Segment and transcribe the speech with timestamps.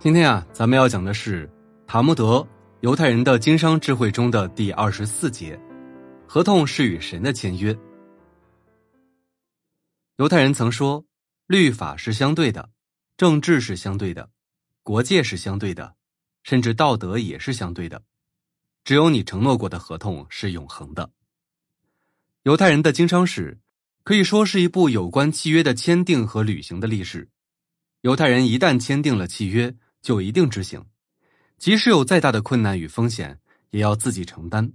[0.00, 1.50] 今天啊，咱们要讲的是
[1.84, 2.46] 塔木德
[2.82, 5.58] 犹太人的经商智慧中的第二十四节：
[6.24, 7.76] 合同是与神的签约。
[10.18, 11.04] 犹太人曾说，
[11.48, 12.70] 律法是相对的，
[13.16, 14.30] 政治是相对的，
[14.84, 15.96] 国界是相对的，
[16.44, 18.00] 甚至道德也是相对的。
[18.84, 21.10] 只有你承诺过的合同是永恒的。
[22.44, 23.58] 犹太人的经商史
[24.04, 27.28] 可以说是一部有关契约的签订和履行的历史。
[28.02, 30.84] 犹太人一旦签订了契约，就一定执行，
[31.56, 34.72] 即使有再大的困难与风险，也要自己承担。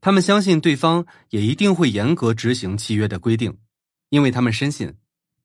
[0.00, 3.58] 他们相信对方也一定会严格执行契约的规定，
[4.08, 4.94] 因为他们深信，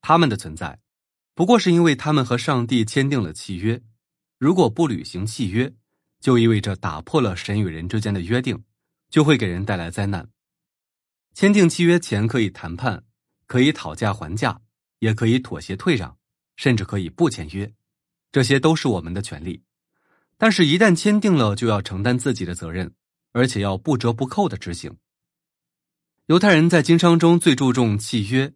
[0.00, 0.80] 他们的存在
[1.34, 3.82] 不过是因为他们和上帝签订了契约。
[4.38, 5.74] 如果不履行契约，
[6.20, 8.64] 就意味着打破了神与人之间的约定，
[9.10, 10.30] 就会给人带来灾难。
[11.34, 13.04] 签订契约前可以谈判，
[13.46, 14.62] 可以讨价还价，
[15.00, 16.16] 也可以妥协退让，
[16.56, 17.70] 甚至可以不签约，
[18.36, 19.62] 这些都是我们的权利。
[20.36, 22.92] 但是，一旦签订了，就要承担自己的责任，
[23.32, 24.94] 而且要不折不扣的执行。
[26.26, 28.52] 犹太人在经商中最注重契约，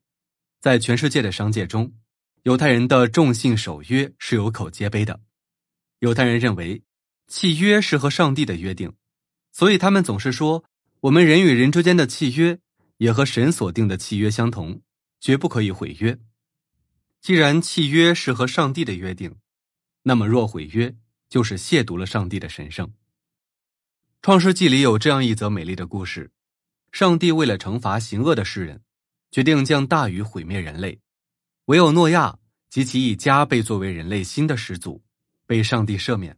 [0.61, 1.95] 在全世界的商界中，
[2.43, 5.19] 犹太人的重信守约是有口皆碑的。
[6.01, 6.83] 犹太人认为，
[7.27, 8.93] 契约是和上帝的约定，
[9.51, 10.63] 所以他们总是说，
[11.01, 12.59] 我们人与人之间的契约。
[12.99, 14.83] 也和神所定的契约相同，
[15.23, 16.19] 绝不可以毁约。
[17.23, 19.37] 既然契约是和上帝的约定，
[20.03, 20.95] 那么若毁约，
[21.29, 22.93] 就是亵渎了上帝的神圣。
[24.23, 26.31] 创世纪里有这样一则美丽的故事：
[26.93, 28.83] 上帝为了惩罚行恶的世人，
[29.31, 31.01] 决定降大雨毁灭人类，
[31.67, 35.03] 唯有诺亚及其一家被作为人类新的始祖，
[35.47, 36.37] 被上帝赦免。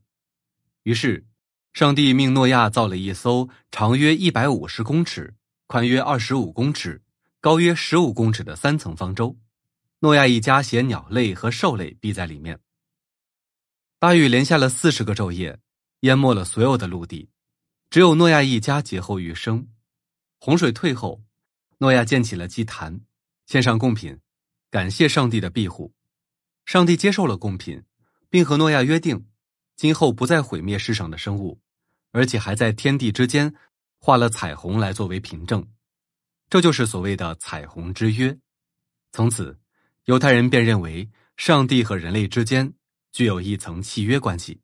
[0.83, 1.27] 于是，
[1.73, 5.35] 上帝命诺亚造了一艘长约一百五十公尺。
[5.69, 7.01] 宽约二十五公尺、
[7.41, 9.39] 高约十五公尺的三层方舟，
[10.01, 12.61] 诺亚一家携鸟类和兽类避在里面。
[14.03, 15.61] 大雨连下了四十个昼夜，
[16.01, 17.31] 淹没了所有的陆地，
[17.89, 19.65] 只有诺亚一家劫后余生。
[20.41, 21.23] 洪水退后，
[21.79, 23.01] 诺亚建起了祭坛，
[23.47, 24.19] 献上贡品，
[24.73, 25.95] 感谢上帝的庇护。
[26.67, 27.81] 上帝接受了贡品，
[28.29, 29.25] 并和诺亚约定，
[29.77, 31.61] 今后不再毁灭世上的生物，
[32.11, 33.55] 而且还在天地之间。
[33.99, 35.65] 画了彩虹来作为凭证，
[36.51, 38.37] 这就是所谓的彩虹之约。
[39.13, 39.57] 从此，
[40.07, 42.75] 犹太人便认为上帝和人类之间
[43.13, 44.61] 具有一层契约关系。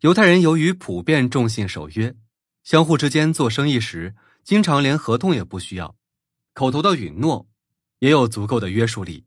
[0.00, 2.16] 犹太人由于普遍重信守约，
[2.64, 5.96] 相互之间做生意时，经常连合同也不需要，
[6.54, 7.48] 口头的允诺
[7.98, 9.24] 也有足够的约束力，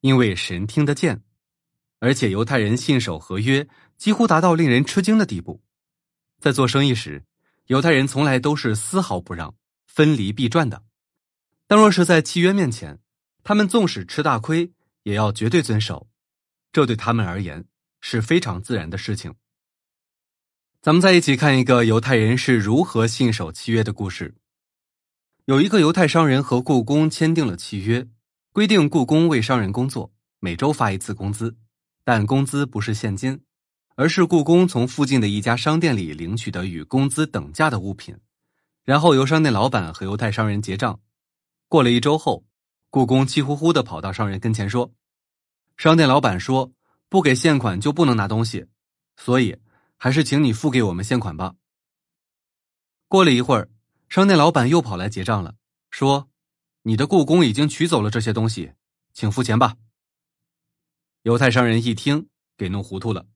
[0.00, 1.22] 因为神听得见，
[1.98, 5.60] 而且犹太人信守合约几乎达到令人吃惊的地步，
[6.40, 7.24] 在做生意时。
[7.66, 9.52] 犹太人从来都是丝毫不让、
[9.88, 10.84] 分离必赚的，
[11.66, 13.00] 但若是在契约面前，
[13.42, 14.70] 他们纵使吃大亏，
[15.02, 16.08] 也要绝对遵守。
[16.76, 17.64] 这对他们而言
[18.02, 19.34] 是非常自然的事情。
[20.82, 24.34] 咱们再一起看一个犹太人是如何信守契约的故事。
[25.46, 28.06] 有一个犹太商人和故宫签订了契约，
[28.52, 31.56] 规定故宫为商人工作，每周发一次工资，
[32.04, 33.40] 但工资不是现金。
[33.94, 38.14] 而是故宫从附近的一家商店里领取的与工资等价的物品，
[38.84, 41.00] 然后由商店老板和犹太商人结账。
[41.68, 42.44] 过了一周后，
[42.90, 44.92] 故宫气呼呼的跑到商人跟前说
[45.76, 46.72] ：“商店老板说
[47.08, 48.66] 不给现款就不能拿东西，
[49.16, 49.58] 所以
[49.96, 51.54] 还是请你付给我们现款吧。”
[53.08, 53.68] 过了一会儿，
[54.08, 55.54] 商店老板又跑来结账了，
[55.90, 56.28] 说
[56.82, 58.72] ：“你的故宫已经取走了这些东西，
[59.12, 59.76] 请付钱吧。”
[61.22, 63.26] 犹太商人一听，给弄糊涂了。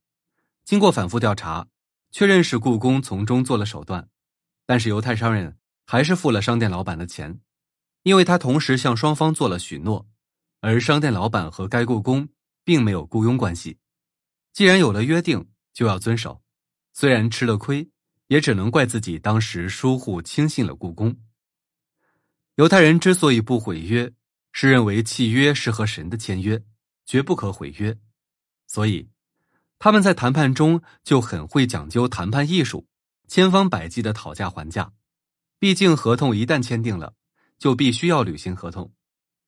[0.65, 1.69] 经过反复调查，
[2.11, 4.09] 确认是故宫从中做了手段，
[4.67, 7.41] 但是犹太商人还是付了商店老板的钱，
[8.03, 10.07] 因为他同时向双方做了许诺，
[10.61, 12.29] 而商店老板和该雇工
[12.65, 13.79] 并没有雇佣关系。
[14.53, 16.43] 既然有了约定，就要遵守。
[16.93, 17.89] 虽然吃了亏，
[18.29, 21.17] 也只能怪自己当时疏忽轻信了故宫。
[22.57, 24.13] 犹太人之所以不毁约，
[24.53, 26.63] 是认为契约是和神的签约，
[27.07, 27.97] 绝不可毁约，
[28.67, 29.09] 所以。
[29.83, 32.87] 他们在谈判中就很会讲究谈判艺术，
[33.29, 34.93] 千方百计的讨价还价。
[35.59, 37.15] 毕竟合同一旦签订了，
[37.59, 38.93] 就必须要履行合同，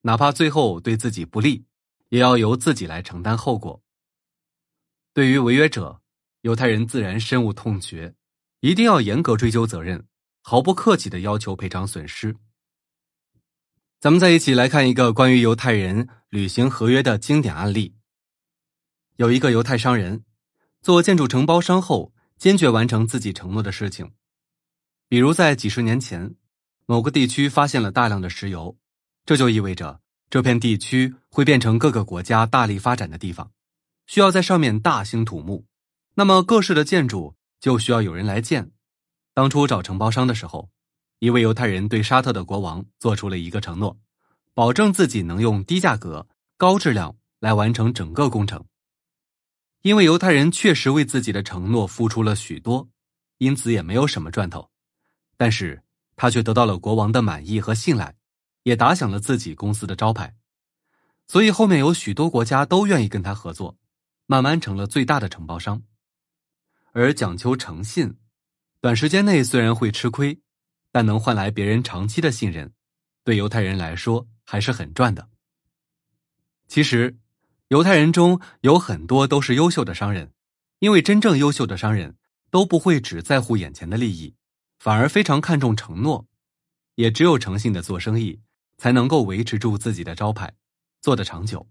[0.02, 1.64] 哪怕最后对自己不利，
[2.10, 3.82] 也要由自己来承担后果。
[5.12, 6.00] 对于违约者，
[6.42, 8.14] 犹太人自然深恶痛绝，
[8.60, 10.06] 一定要严格追究责任，
[10.40, 12.36] 毫不客气的要求赔偿损失。
[14.00, 17.94] 咱们再一起来看一个关于犹太人履行合约的经典案例。
[19.16, 20.24] 有一个犹太商人，
[20.80, 24.10] 做建筑承包商后，坚决完成自己承诺的事情。
[25.08, 26.34] 比如，在几十年前，
[26.86, 28.76] 某个地区发现了大量的石油，
[29.24, 33.50] 这就意味着这片地区会变成各个国家大力发展的地方。
[34.06, 35.64] 需要在上面大兴土木，
[36.14, 38.70] 那么各式的建筑就需要有人来建。
[39.32, 40.68] 当初找承包商的时候，
[41.20, 43.96] 一位犹太人对沙特的国王做出了一个承诺，
[44.54, 46.26] 保证自己能用低价格、
[46.58, 48.64] 高质量来完成整个工程。
[49.82, 52.88] 因为犹太人确实为自己的承诺付出了许多，
[53.38, 54.68] 因此也没有什么赚头，
[55.36, 55.82] 但是
[56.16, 58.14] 他却得到了国王的满意和信赖，
[58.62, 60.36] 也打响了自己公司的招牌。
[61.26, 63.78] 所以后面有许多国家都愿意跟他合作，
[64.26, 65.82] 慢慢成了最大的承包商。
[66.92, 68.18] 而讲求诚信，
[68.80, 70.40] 短时间内虽然会吃亏，
[70.90, 72.74] 但能换来别人长期的信任，
[73.24, 75.28] 对犹太人来说还是很赚的。
[76.68, 77.18] 其实，
[77.68, 80.32] 犹太人中有很多都是优秀的商人，
[80.80, 82.16] 因为真正优秀的商人
[82.50, 84.34] 都不会只在乎眼前的利益，
[84.78, 86.26] 反而非常看重承诺。
[86.96, 88.42] 也只有诚信的做生意，
[88.82, 90.52] 才能够维持住自己的招牌。
[91.00, 91.68] 做得长久，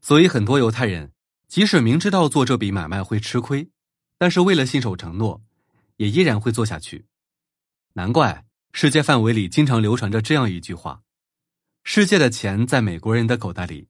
[0.00, 1.12] 所以很多犹太人
[1.48, 3.68] 即使明知道做这笔买卖会吃亏，
[4.16, 5.42] 但是为了信守承诺，
[5.96, 7.06] 也依然会做下去。
[7.94, 11.02] 难怪世界范围里经常流传着这样一句话
[11.82, 13.88] ：“世界的钱在美国人的口袋里，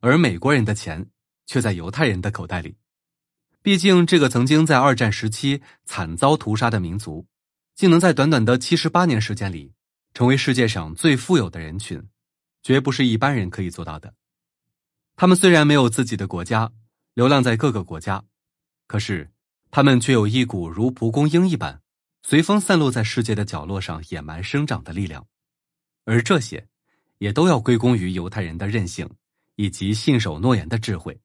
[0.00, 1.08] 而美国人的钱
[1.46, 2.74] 却在犹太人的口袋里。”
[3.62, 7.28] 毕竟，这个曾经在二战时期惨遭屠杀的民族，
[7.76, 9.72] 竟能在短短的七十八年时间里，
[10.14, 12.02] 成为世界上最富有的人群。
[12.62, 14.14] 绝不是一般人可以做到的。
[15.16, 16.72] 他们虽然没有自己的国家，
[17.12, 18.24] 流浪在各个国家，
[18.86, 19.30] 可是
[19.70, 21.82] 他们却有一股如蒲公英一般，
[22.22, 25.26] 随风散落在世界的角落上野蛮生长的力量。
[26.06, 26.66] 而这些，
[27.18, 29.08] 也都要归功于犹太人的韧性
[29.56, 31.20] 以及信守诺言的智慧。